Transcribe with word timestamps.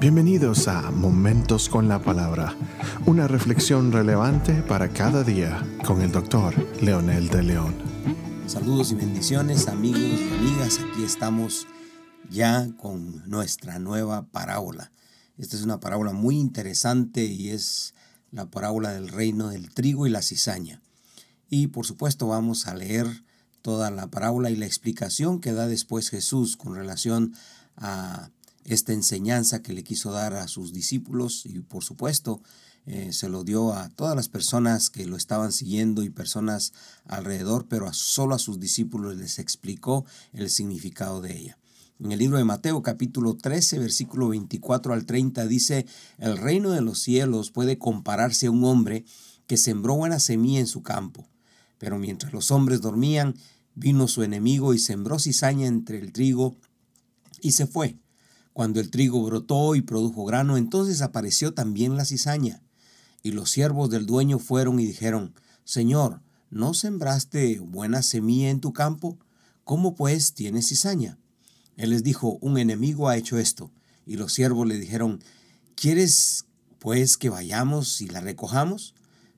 Bienvenidos 0.00 0.66
a 0.66 0.90
Momentos 0.90 1.68
con 1.68 1.86
la 1.86 2.02
Palabra, 2.02 2.56
una 3.04 3.28
reflexión 3.28 3.92
relevante 3.92 4.62
para 4.62 4.88
cada 4.88 5.22
día 5.24 5.62
con 5.84 6.00
el 6.00 6.10
doctor 6.10 6.54
Leonel 6.80 7.28
de 7.28 7.42
León. 7.42 7.74
Saludos 8.46 8.92
y 8.92 8.94
bendiciones 8.94 9.68
amigos 9.68 10.00
y 10.00 10.38
amigas, 10.38 10.78
aquí 10.78 11.04
estamos 11.04 11.66
ya 12.30 12.66
con 12.78 13.28
nuestra 13.28 13.78
nueva 13.78 14.22
parábola. 14.22 14.90
Esta 15.36 15.56
es 15.58 15.64
una 15.64 15.80
parábola 15.80 16.14
muy 16.14 16.38
interesante 16.38 17.26
y 17.26 17.50
es 17.50 17.92
la 18.30 18.46
parábola 18.46 18.92
del 18.92 19.08
reino 19.08 19.50
del 19.50 19.68
trigo 19.68 20.06
y 20.06 20.10
la 20.10 20.22
cizaña. 20.22 20.80
Y 21.50 21.66
por 21.66 21.84
supuesto 21.84 22.26
vamos 22.26 22.66
a 22.66 22.74
leer 22.74 23.06
toda 23.60 23.90
la 23.90 24.06
parábola 24.06 24.48
y 24.48 24.56
la 24.56 24.64
explicación 24.64 25.42
que 25.42 25.52
da 25.52 25.66
después 25.66 26.08
Jesús 26.08 26.56
con 26.56 26.74
relación 26.74 27.34
a 27.76 28.30
esta 28.64 28.92
enseñanza 28.92 29.62
que 29.62 29.72
le 29.72 29.84
quiso 29.84 30.12
dar 30.12 30.34
a 30.34 30.48
sus 30.48 30.72
discípulos 30.72 31.44
y 31.46 31.60
por 31.60 31.82
supuesto 31.82 32.42
eh, 32.86 33.12
se 33.12 33.28
lo 33.28 33.44
dio 33.44 33.72
a 33.72 33.88
todas 33.90 34.16
las 34.16 34.28
personas 34.28 34.90
que 34.90 35.06
lo 35.06 35.16
estaban 35.16 35.52
siguiendo 35.52 36.02
y 36.02 36.10
personas 36.10 36.72
alrededor, 37.04 37.66
pero 37.68 37.86
a 37.86 37.92
solo 37.92 38.34
a 38.34 38.38
sus 38.38 38.58
discípulos 38.58 39.16
les 39.16 39.38
explicó 39.38 40.04
el 40.32 40.50
significado 40.50 41.20
de 41.20 41.36
ella. 41.36 41.58
En 42.02 42.12
el 42.12 42.18
libro 42.18 42.38
de 42.38 42.44
Mateo 42.44 42.82
capítulo 42.82 43.36
13 43.36 43.78
versículo 43.78 44.28
24 44.28 44.94
al 44.94 45.04
30 45.04 45.46
dice, 45.46 45.86
el 46.18 46.38
reino 46.38 46.70
de 46.70 46.80
los 46.80 46.98
cielos 46.98 47.50
puede 47.50 47.78
compararse 47.78 48.46
a 48.46 48.50
un 48.50 48.64
hombre 48.64 49.04
que 49.46 49.58
sembró 49.58 49.96
buena 49.96 50.18
semilla 50.18 50.60
en 50.60 50.66
su 50.66 50.82
campo, 50.82 51.28
pero 51.76 51.98
mientras 51.98 52.32
los 52.32 52.50
hombres 52.50 52.80
dormían, 52.80 53.34
vino 53.74 54.08
su 54.08 54.22
enemigo 54.22 54.72
y 54.74 54.78
sembró 54.78 55.18
cizaña 55.18 55.66
entre 55.66 55.98
el 55.98 56.12
trigo 56.12 56.56
y 57.42 57.52
se 57.52 57.66
fue. 57.66 57.98
Cuando 58.52 58.80
el 58.80 58.90
trigo 58.90 59.24
brotó 59.24 59.74
y 59.74 59.82
produjo 59.82 60.24
grano, 60.24 60.56
entonces 60.56 61.02
apareció 61.02 61.54
también 61.54 61.96
la 61.96 62.04
cizaña. 62.04 62.62
Y 63.22 63.32
los 63.32 63.50
siervos 63.50 63.90
del 63.90 64.06
dueño 64.06 64.38
fueron 64.38 64.80
y 64.80 64.86
dijeron, 64.86 65.34
Señor, 65.64 66.20
¿no 66.50 66.74
sembraste 66.74 67.60
buena 67.60 68.02
semilla 68.02 68.50
en 68.50 68.60
tu 68.60 68.72
campo? 68.72 69.18
¿Cómo 69.64 69.94
pues 69.94 70.34
tienes 70.34 70.68
cizaña? 70.68 71.18
Él 71.76 71.90
les 71.90 72.02
dijo, 72.02 72.38
un 72.40 72.58
enemigo 72.58 73.08
ha 73.08 73.16
hecho 73.16 73.38
esto. 73.38 73.70
Y 74.04 74.16
los 74.16 74.32
siervos 74.32 74.66
le 74.66 74.78
dijeron, 74.78 75.22
¿quieres 75.76 76.46
pues 76.78 77.16
que 77.16 77.28
vayamos 77.28 78.00
y 78.00 78.08
la 78.08 78.20
recojamos? 78.20 78.94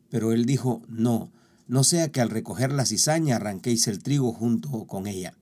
Pero 0.09 0.33
él 0.33 0.47
dijo, 0.47 0.83
no, 0.89 1.31
no 1.67 1.85
sea 1.85 2.11
que 2.11 2.21
al 2.21 2.31
recoger 2.31 2.73
la 2.73 2.87
cizaña 2.87 3.37
arranquéis 3.37 3.89
el 3.89 4.03
trigo 4.03 4.33
junto 4.33 4.87
con 4.87 5.07
ella. 5.07 5.37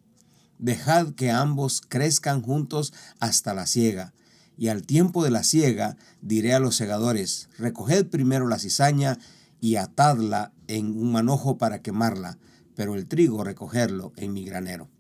Dejad 0.61 1.15
que 1.15 1.31
ambos 1.31 1.81
crezcan 1.81 2.43
juntos 2.43 2.93
hasta 3.19 3.55
la 3.55 3.67
siega. 3.67 4.13
Y 4.59 4.69
al 4.69 4.83
tiempo 4.83 5.25
de 5.25 5.31
la 5.31 5.43
siega 5.43 5.97
diré 6.21 6.53
a 6.53 6.61
los 6.61 6.77
segadores, 6.77 7.49
recoged 7.59 8.09
primero 8.09 8.47
la 8.47 8.59
cizaña 8.59 9.19
y 9.61 9.77
atadla 9.77 10.53
en 10.69 10.87
un 10.87 11.13
manojo 11.13 11.57
para 11.57 11.81
quemarla, 11.81 12.37
pero 12.77 12.95
el 12.95 13.07
trigo 13.07 13.43
recogerlo 13.43 14.13
en 14.17 14.35
mi 14.35 14.45
granero. 14.45 14.91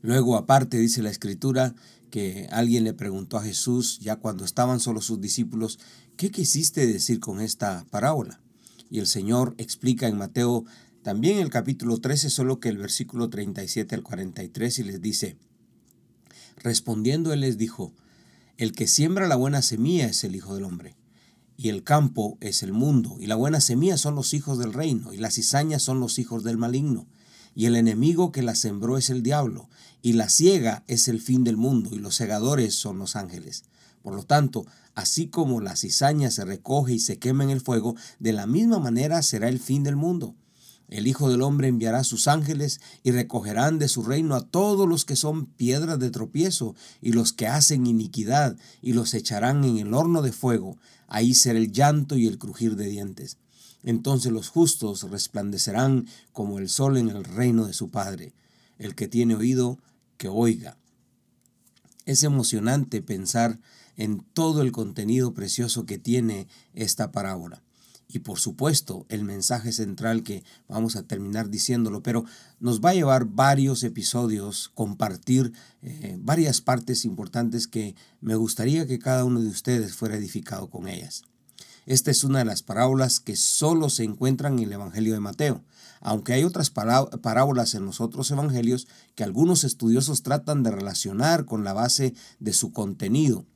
Luego, 0.00 0.36
aparte, 0.36 0.78
dice 0.78 1.02
la 1.02 1.10
escritura, 1.10 1.74
que 2.10 2.48
alguien 2.50 2.84
le 2.84 2.94
preguntó 2.94 3.36
a 3.36 3.42
Jesús, 3.42 3.98
ya 4.00 4.16
cuando 4.16 4.44
estaban 4.44 4.78
solo 4.78 5.00
sus 5.00 5.20
discípulos, 5.20 5.80
¿qué 6.16 6.30
quisiste 6.30 6.86
decir 6.86 7.18
con 7.18 7.40
esta 7.40 7.84
parábola? 7.90 8.40
Y 8.90 9.00
el 9.00 9.06
Señor 9.06 9.54
explica 9.58 10.08
en 10.08 10.18
Mateo 10.18 10.64
también 11.02 11.38
el 11.38 11.48
capítulo 11.48 11.98
13, 11.98 12.28
solo 12.28 12.60
que 12.60 12.68
el 12.68 12.76
versículo 12.76 13.30
37 13.30 13.94
al 13.94 14.02
43, 14.02 14.78
y 14.80 14.82
les 14.84 15.00
dice, 15.00 15.38
respondiendo 16.56 17.32
él 17.32 17.40
les 17.40 17.56
dijo, 17.56 17.94
el 18.58 18.72
que 18.72 18.86
siembra 18.86 19.26
la 19.26 19.36
buena 19.36 19.62
semilla 19.62 20.06
es 20.06 20.24
el 20.24 20.36
Hijo 20.36 20.54
del 20.54 20.64
Hombre, 20.64 20.96
y 21.56 21.70
el 21.70 21.84
campo 21.84 22.36
es 22.40 22.62
el 22.62 22.74
mundo, 22.74 23.16
y 23.18 23.26
la 23.26 23.34
buena 23.34 23.60
semilla 23.60 23.96
son 23.96 24.14
los 24.14 24.34
hijos 24.34 24.58
del 24.58 24.74
reino, 24.74 25.14
y 25.14 25.16
las 25.16 25.34
cizañas 25.34 25.82
son 25.82 26.00
los 26.00 26.18
hijos 26.18 26.44
del 26.44 26.58
maligno, 26.58 27.06
y 27.54 27.64
el 27.64 27.76
enemigo 27.76 28.30
que 28.30 28.42
la 28.42 28.54
sembró 28.54 28.98
es 28.98 29.08
el 29.08 29.22
diablo, 29.22 29.70
y 30.02 30.12
la 30.12 30.28
ciega 30.28 30.84
es 30.86 31.08
el 31.08 31.20
fin 31.20 31.44
del 31.44 31.56
mundo, 31.56 31.94
y 31.94 31.98
los 31.98 32.14
segadores 32.14 32.74
son 32.74 32.98
los 32.98 33.16
ángeles. 33.16 33.64
Por 34.02 34.14
lo 34.14 34.22
tanto, 34.22 34.66
así 34.94 35.28
como 35.28 35.60
la 35.60 35.76
cizaña 35.76 36.30
se 36.30 36.44
recoge 36.44 36.94
y 36.94 36.98
se 36.98 37.18
quema 37.18 37.44
en 37.44 37.50
el 37.50 37.60
fuego, 37.62 37.96
de 38.18 38.32
la 38.34 38.46
misma 38.46 38.78
manera 38.78 39.22
será 39.22 39.48
el 39.48 39.60
fin 39.60 39.82
del 39.82 39.96
mundo. 39.96 40.34
El 40.90 41.06
Hijo 41.06 41.30
del 41.30 41.42
Hombre 41.42 41.68
enviará 41.68 42.02
sus 42.02 42.26
ángeles 42.26 42.80
y 43.04 43.12
recogerán 43.12 43.78
de 43.78 43.86
su 43.86 44.02
reino 44.02 44.34
a 44.34 44.40
todos 44.40 44.88
los 44.88 45.04
que 45.04 45.14
son 45.14 45.46
piedras 45.46 46.00
de 46.00 46.10
tropiezo 46.10 46.74
y 47.00 47.12
los 47.12 47.32
que 47.32 47.46
hacen 47.46 47.86
iniquidad 47.86 48.56
y 48.82 48.92
los 48.92 49.14
echarán 49.14 49.62
en 49.62 49.78
el 49.78 49.94
horno 49.94 50.20
de 50.20 50.32
fuego. 50.32 50.78
Ahí 51.06 51.34
será 51.34 51.60
el 51.60 51.70
llanto 51.70 52.16
y 52.16 52.26
el 52.26 52.38
crujir 52.38 52.74
de 52.74 52.88
dientes. 52.88 53.38
Entonces 53.84 54.32
los 54.32 54.48
justos 54.48 55.08
resplandecerán 55.08 56.08
como 56.32 56.58
el 56.58 56.68
sol 56.68 56.96
en 56.96 57.08
el 57.08 57.22
reino 57.22 57.66
de 57.66 57.72
su 57.72 57.90
Padre. 57.90 58.34
El 58.76 58.96
que 58.96 59.06
tiene 59.06 59.36
oído, 59.36 59.78
que 60.16 60.28
oiga. 60.28 60.76
Es 62.04 62.24
emocionante 62.24 63.00
pensar 63.00 63.60
en 63.96 64.24
todo 64.32 64.60
el 64.60 64.72
contenido 64.72 65.34
precioso 65.34 65.86
que 65.86 65.98
tiene 65.98 66.48
esta 66.74 67.12
parábola 67.12 67.62
y 68.12 68.20
por 68.20 68.38
supuesto 68.38 69.06
el 69.08 69.24
mensaje 69.24 69.72
central 69.72 70.22
que 70.22 70.42
vamos 70.68 70.96
a 70.96 71.04
terminar 71.04 71.48
diciéndolo, 71.48 72.02
pero 72.02 72.24
nos 72.58 72.80
va 72.80 72.90
a 72.90 72.94
llevar 72.94 73.26
varios 73.26 73.84
episodios, 73.84 74.70
compartir 74.74 75.52
eh, 75.82 76.18
varias 76.20 76.60
partes 76.60 77.04
importantes 77.04 77.68
que 77.68 77.94
me 78.20 78.34
gustaría 78.34 78.86
que 78.86 78.98
cada 78.98 79.24
uno 79.24 79.40
de 79.40 79.48
ustedes 79.48 79.94
fuera 79.94 80.16
edificado 80.16 80.68
con 80.70 80.88
ellas. 80.88 81.22
Esta 81.86 82.10
es 82.10 82.24
una 82.24 82.40
de 82.40 82.44
las 82.44 82.62
parábolas 82.62 83.20
que 83.20 83.36
solo 83.36 83.88
se 83.90 84.04
encuentran 84.04 84.58
en 84.58 84.64
el 84.64 84.72
Evangelio 84.72 85.14
de 85.14 85.20
Mateo, 85.20 85.64
aunque 86.00 86.32
hay 86.32 86.44
otras 86.44 86.70
parábolas 86.70 87.74
en 87.74 87.84
los 87.84 88.00
otros 88.00 88.30
evangelios 88.30 88.86
que 89.14 89.24
algunos 89.24 89.64
estudiosos 89.64 90.22
tratan 90.22 90.62
de 90.62 90.70
relacionar 90.70 91.44
con 91.46 91.64
la 91.64 91.72
base 91.72 92.14
de 92.38 92.52
su 92.52 92.72
contenido 92.72 93.46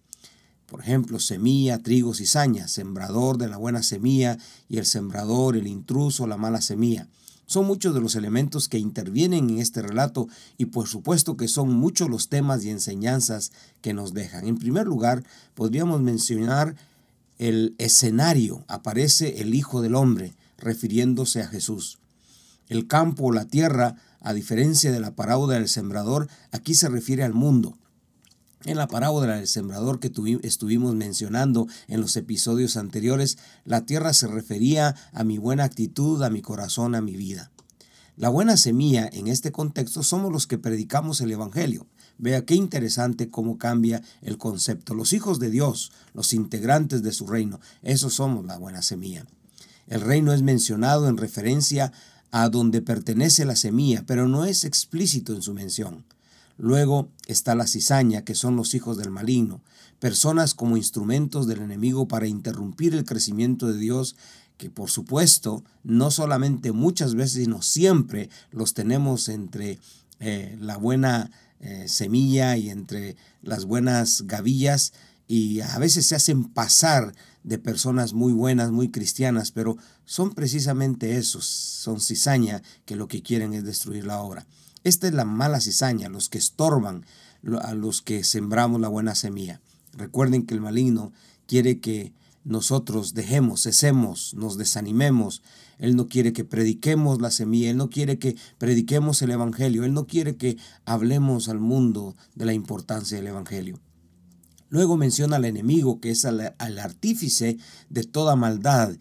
por 0.75 0.83
ejemplo, 0.83 1.21
semilla, 1.21 1.79
trigo, 1.79 2.15
cizaña, 2.15 2.67
sembrador 2.67 3.39
de 3.39 3.47
la 3.47 3.59
buena 3.59 3.85
semilla 3.85 4.39
y 4.69 4.79
el 4.79 4.87
sembrador, 4.87 5.57
el 5.57 5.69
intruso, 5.69 6.27
la 6.27 6.37
mala 6.37 6.61
semilla. 6.61 7.07
Son 7.47 7.65
muchos 7.65 7.95
de 7.95 8.01
los 8.01 8.17
elementos 8.17 8.69
que 8.69 8.81
intervienen 8.81 9.51
en 9.51 9.61
este 9.61 9.83
relato 9.83 10.27
y 10.59 10.65
por 10.65 10.89
supuesto 10.89 11.37
que 11.37 11.47
son 11.47 11.73
muchos 11.73 12.11
los 12.11 12.29
temas 12.29 12.65
y 12.65 12.71
enseñanzas 12.71 13.53
que 13.83 13.95
nos 13.95 14.15
dejan. 14.15 14.49
En 14.49 14.59
primer 14.59 14.89
lugar, 14.89 15.23
podríamos 15.55 16.01
mencionar 16.01 16.75
el 17.39 17.77
escenario. 17.79 18.65
Aparece 18.67 19.43
el 19.43 19.55
Hijo 19.55 19.81
del 19.81 19.95
Hombre 19.95 20.35
refiriéndose 20.59 21.41
a 21.41 21.47
Jesús. 21.47 21.99
El 22.67 22.89
campo 22.89 23.27
o 23.27 23.33
la 23.33 23.45
tierra, 23.45 23.95
a 24.21 24.33
diferencia 24.33 24.91
de 24.91 24.99
la 24.99 25.13
parábola 25.13 25.55
del 25.55 25.69
sembrador, 25.69 26.27
aquí 26.51 26.75
se 26.75 26.89
refiere 26.89 27.23
al 27.23 27.33
mundo. 27.33 27.79
En 28.67 28.79
la 28.79 28.89
parábola 28.89 29.37
del 29.37 29.47
sembrador 29.47 30.01
que 30.01 30.11
estuvimos 30.43 30.95
mencionando 30.95 31.67
en 31.87 32.01
los 32.01 32.17
episodios 32.17 32.79
anteriores, 32.79 33.37
la 33.67 33.85
tierra 33.85 34.15
se 34.15 34.27
refería 34.27 34.95
a 35.13 35.23
mi 35.23 35.37
buena 35.37 35.65
actitud, 35.65 36.23
a 36.23 36.31
mi 36.31 36.41
corazón, 36.41 36.95
a 36.95 37.03
mi 37.03 37.15
vida. 37.15 37.51
La 38.17 38.31
buena 38.31 38.57
semilla 38.57 39.07
en 39.13 39.27
este 39.27 39.53
contexto 39.53 40.03
somos 40.03 40.33
los 40.33 40.47
que 40.47 40.57
predicamos 40.57 41.21
el 41.21 41.33
Evangelio. 41.33 41.87
Vea 42.17 42.47
qué 42.47 42.55
interesante 42.55 43.29
cómo 43.29 43.59
cambia 43.59 44.01
el 44.23 44.39
concepto. 44.39 44.95
Los 44.95 45.13
hijos 45.13 45.39
de 45.41 45.51
Dios, 45.51 45.93
los 46.15 46.33
integrantes 46.33 47.03
de 47.03 47.13
su 47.13 47.27
reino, 47.27 47.61
esos 47.83 48.15
somos 48.15 48.47
la 48.47 48.57
buena 48.57 48.81
semilla. 48.81 49.27
El 49.89 50.01
reino 50.01 50.33
es 50.33 50.41
mencionado 50.41 51.07
en 51.09 51.19
referencia 51.19 51.93
a 52.31 52.49
donde 52.49 52.81
pertenece 52.81 53.45
la 53.45 53.57
semilla, 53.57 54.05
pero 54.07 54.27
no 54.27 54.47
es 54.47 54.65
explícito 54.65 55.35
en 55.35 55.43
su 55.43 55.53
mención. 55.53 56.05
Luego 56.57 57.09
está 57.27 57.55
la 57.55 57.67
cizaña, 57.67 58.23
que 58.23 58.35
son 58.35 58.57
los 58.57 58.75
hijos 58.75 58.97
del 58.97 59.11
maligno, 59.11 59.63
personas 59.99 60.55
como 60.55 60.77
instrumentos 60.77 61.47
del 61.47 61.61
enemigo 61.61 62.07
para 62.07 62.27
interrumpir 62.29 62.95
el 62.95 63.05
crecimiento 63.05 63.67
de 63.67 63.79
Dios, 63.79 64.17
que 64.57 64.71
por 64.71 64.91
supuesto 64.91 65.65
no 65.83 66.11
solamente 66.11 66.73
muchas 66.73 67.15
veces, 67.15 67.45
sino 67.45 67.63
siempre 67.63 68.31
los 68.51 68.75
tenemos 68.75 69.29
entre 69.29 69.81
eh, 70.21 70.57
la 70.61 70.77
buena 70.77 71.31
eh, 71.61 71.87
semilla 71.89 72.57
y 72.57 72.71
entre 72.71 73.17
las 73.43 73.65
buenas 73.65 74.23
gavillas 74.27 74.93
y 75.27 75.61
a 75.61 75.79
veces 75.79 76.07
se 76.07 76.15
hacen 76.15 76.45
pasar 76.45 77.15
de 77.43 77.59
personas 77.59 78.13
muy 78.13 78.33
buenas, 78.33 78.71
muy 78.71 78.91
cristianas, 78.91 79.51
pero 79.51 79.77
son 80.05 80.35
precisamente 80.35 81.17
esos, 81.17 81.47
son 81.47 82.01
cizaña 82.01 82.63
que 82.85 82.97
lo 82.97 83.09
que 83.09 83.23
quieren 83.23 83.55
es 83.55 83.65
destruir 83.65 84.07
la 84.07 84.21
obra. 84.21 84.47
Esta 84.85 85.09
es 85.09 85.15
la 85.15 85.25
mala 85.25 85.61
cizaña, 85.61 86.09
los 86.09 86.29
que 86.29 86.39
estorban 86.39 87.05
a 87.63 87.75
los 87.75 88.03
que 88.03 88.23
sembramos 88.23 88.81
la 88.81 88.89
buena 88.89 89.15
semilla. 89.15 89.61
Recuerden 89.95 90.47
que 90.47 90.55
el 90.55 90.61
maligno 90.61 91.13
quiere 91.47 91.81
que 91.81 92.13
nosotros 92.45 93.15
dejemos, 93.15 93.63
cesemos, 93.63 94.35
nos 94.35 94.59
desanimemos. 94.59 95.43
Él 95.79 95.97
no 95.97 96.09
quiere 96.09 96.33
que 96.33 96.45
prediquemos 96.45 97.21
la 97.21 97.31
semilla, 97.31 97.71
Él 97.71 97.79
no 97.79 97.89
quiere 97.89 98.19
que 98.19 98.37
prediquemos 98.59 99.23
el 99.23 99.31
Evangelio, 99.31 99.85
Él 99.85 99.95
no 99.95 100.07
quiere 100.07 100.37
que 100.37 100.59
hablemos 100.85 101.49
al 101.49 101.59
mundo 101.59 102.15
de 102.35 102.45
la 102.45 102.53
importancia 102.53 103.17
del 103.17 103.29
Evangelio. 103.29 103.81
Luego 104.69 104.97
menciona 104.97 105.37
al 105.37 105.45
enemigo, 105.45 106.01
que 106.01 106.11
es 106.11 106.25
al, 106.25 106.53
artífice 106.79 107.59
de 107.89 108.05
toda 108.05 108.37
maldad, 108.37 108.95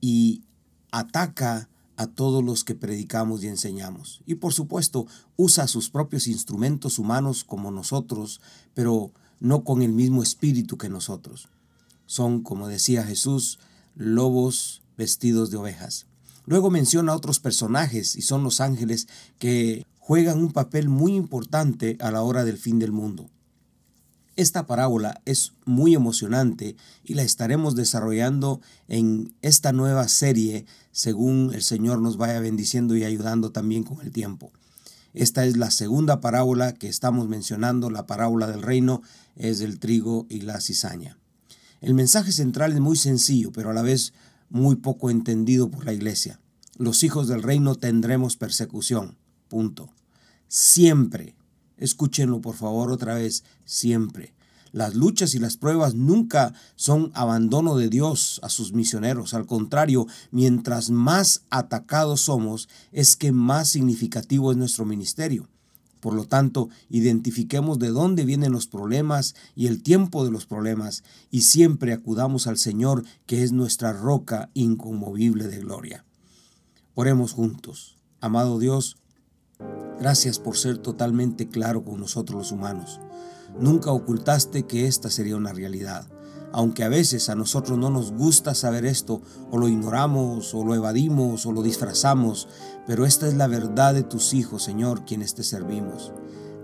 y 0.00 0.42
ataca 0.90 1.68
a 1.98 2.06
todos 2.06 2.44
los 2.44 2.62
que 2.62 2.76
predicamos 2.76 3.42
y 3.42 3.48
enseñamos. 3.48 4.22
Y 4.24 4.36
por 4.36 4.54
supuesto, 4.54 5.08
usa 5.36 5.66
sus 5.66 5.90
propios 5.90 6.28
instrumentos 6.28 7.00
humanos 7.00 7.42
como 7.42 7.72
nosotros, 7.72 8.40
pero 8.72 9.10
no 9.40 9.64
con 9.64 9.82
el 9.82 9.92
mismo 9.92 10.22
espíritu 10.22 10.78
que 10.78 10.88
nosotros. 10.88 11.48
Son, 12.06 12.42
como 12.44 12.68
decía 12.68 13.02
Jesús, 13.02 13.58
lobos 13.96 14.80
vestidos 14.96 15.50
de 15.50 15.56
ovejas. 15.56 16.06
Luego 16.46 16.70
menciona 16.70 17.12
a 17.12 17.16
otros 17.16 17.40
personajes 17.40 18.14
y 18.14 18.22
son 18.22 18.44
los 18.44 18.60
ángeles 18.60 19.08
que 19.40 19.84
juegan 19.98 20.38
un 20.38 20.52
papel 20.52 20.88
muy 20.88 21.16
importante 21.16 21.98
a 22.00 22.12
la 22.12 22.22
hora 22.22 22.44
del 22.44 22.58
fin 22.58 22.78
del 22.78 22.92
mundo. 22.92 23.28
Esta 24.38 24.68
parábola 24.68 25.20
es 25.24 25.54
muy 25.64 25.96
emocionante 25.96 26.76
y 27.02 27.14
la 27.14 27.24
estaremos 27.24 27.74
desarrollando 27.74 28.60
en 28.86 29.34
esta 29.42 29.72
nueva 29.72 30.06
serie 30.06 30.64
según 30.92 31.50
el 31.54 31.64
Señor 31.64 32.00
nos 32.00 32.18
vaya 32.18 32.38
bendiciendo 32.38 32.96
y 32.96 33.02
ayudando 33.02 33.50
también 33.50 33.82
con 33.82 34.00
el 34.00 34.12
tiempo. 34.12 34.52
Esta 35.12 35.44
es 35.44 35.56
la 35.56 35.72
segunda 35.72 36.20
parábola 36.20 36.72
que 36.72 36.86
estamos 36.86 37.26
mencionando, 37.26 37.90
la 37.90 38.06
parábola 38.06 38.46
del 38.46 38.62
reino 38.62 39.02
es 39.34 39.58
del 39.58 39.80
trigo 39.80 40.24
y 40.28 40.42
la 40.42 40.60
cizaña. 40.60 41.18
El 41.80 41.94
mensaje 41.94 42.30
central 42.30 42.72
es 42.72 42.78
muy 42.78 42.96
sencillo, 42.96 43.50
pero 43.50 43.70
a 43.70 43.74
la 43.74 43.82
vez 43.82 44.12
muy 44.50 44.76
poco 44.76 45.10
entendido 45.10 45.68
por 45.68 45.84
la 45.84 45.92
iglesia. 45.92 46.38
Los 46.76 47.02
hijos 47.02 47.26
del 47.26 47.42
reino 47.42 47.74
tendremos 47.74 48.36
persecución. 48.36 49.16
Punto. 49.48 49.90
Siempre 50.46 51.34
Escúchenlo 51.78 52.40
por 52.40 52.54
favor 52.54 52.90
otra 52.90 53.14
vez, 53.14 53.44
siempre. 53.64 54.34
Las 54.72 54.94
luchas 54.94 55.34
y 55.34 55.38
las 55.38 55.56
pruebas 55.56 55.94
nunca 55.94 56.52
son 56.76 57.10
abandono 57.14 57.76
de 57.76 57.88
Dios 57.88 58.40
a 58.42 58.48
sus 58.48 58.72
misioneros. 58.72 59.32
Al 59.32 59.46
contrario, 59.46 60.06
mientras 60.30 60.90
más 60.90 61.42
atacados 61.50 62.22
somos, 62.22 62.68
es 62.92 63.16
que 63.16 63.32
más 63.32 63.68
significativo 63.68 64.50
es 64.50 64.58
nuestro 64.58 64.84
ministerio. 64.84 65.48
Por 66.00 66.14
lo 66.14 66.24
tanto, 66.24 66.68
identifiquemos 66.90 67.78
de 67.78 67.88
dónde 67.88 68.24
vienen 68.24 68.52
los 68.52 68.66
problemas 68.66 69.34
y 69.56 69.66
el 69.66 69.82
tiempo 69.82 70.24
de 70.24 70.30
los 70.30 70.46
problemas 70.46 71.02
y 71.30 71.42
siempre 71.42 71.92
acudamos 71.92 72.46
al 72.46 72.56
Señor, 72.56 73.04
que 73.26 73.42
es 73.42 73.52
nuestra 73.52 73.92
roca 73.92 74.50
inconmovible 74.54 75.48
de 75.48 75.58
gloria. 75.58 76.04
Oremos 76.94 77.32
juntos. 77.32 77.96
Amado 78.20 78.58
Dios, 78.58 78.96
Gracias 80.00 80.38
por 80.38 80.56
ser 80.56 80.78
totalmente 80.78 81.48
claro 81.48 81.84
con 81.84 81.98
nosotros 82.00 82.38
los 82.38 82.52
humanos. 82.52 83.00
Nunca 83.58 83.90
ocultaste 83.90 84.64
que 84.64 84.86
esta 84.86 85.10
sería 85.10 85.36
una 85.36 85.52
realidad. 85.52 86.06
Aunque 86.52 86.84
a 86.84 86.88
veces 86.88 87.28
a 87.28 87.34
nosotros 87.34 87.78
no 87.78 87.90
nos 87.90 88.12
gusta 88.12 88.54
saber 88.54 88.86
esto, 88.86 89.20
o 89.50 89.58
lo 89.58 89.68
ignoramos, 89.68 90.54
o 90.54 90.64
lo 90.64 90.74
evadimos, 90.74 91.44
o 91.44 91.52
lo 91.52 91.62
disfrazamos, 91.62 92.48
pero 92.86 93.04
esta 93.04 93.26
es 93.26 93.34
la 93.34 93.48
verdad 93.48 93.92
de 93.92 94.02
tus 94.02 94.32
hijos, 94.32 94.62
Señor, 94.62 95.04
quienes 95.04 95.34
te 95.34 95.42
servimos. 95.42 96.12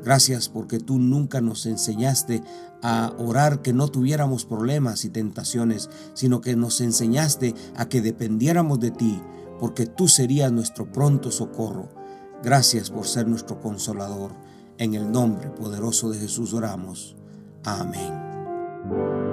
Gracias 0.02 0.49
porque 0.49 0.79
tú 0.79 0.99
nunca 0.99 1.41
nos 1.41 1.67
enseñaste 1.67 2.43
a 2.82 3.12
orar 3.19 3.62
que 3.62 3.73
no 3.73 3.88
tuviéramos 3.88 4.44
problemas 4.44 5.05
y 5.05 5.11
tentaciones, 5.11 5.91
sino 6.12 6.41
que 6.41 6.56
nos 6.56 6.81
enseñaste 6.81 7.55
a 7.75 7.88
que 7.88 8.02
dependiéramos 8.02 8.81
de 8.81 8.91
ti, 8.91 9.23
porque 9.58 9.87
tú 9.87 10.08
serías 10.08 10.52
nuestro 10.52 10.93
pronto 10.93 11.31
socorro. 11.31 12.04
Gracias 12.44 12.91
por 12.91 13.06
ser 13.06 13.26
nuestro 13.26 13.58
consolador. 13.58 14.31
En 14.76 14.93
el 14.94 15.11
nombre 15.11 15.49
poderoso 15.49 16.11
de 16.11 16.19
Jesús 16.19 16.52
oramos. 16.52 17.17
Amén. 17.64 19.24